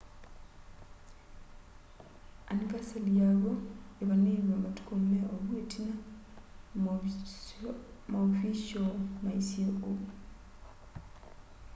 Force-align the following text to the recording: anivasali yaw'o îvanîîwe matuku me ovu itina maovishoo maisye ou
anivasali 2.51 3.11
yaw'o 3.21 3.51
îvanîîwe 4.01 4.55
matuku 4.63 4.93
me 5.09 5.19
ovu 5.35 5.51
itina 5.63 5.95
maovishoo 8.17 8.95
maisye 9.23 9.67
ou 9.89 9.95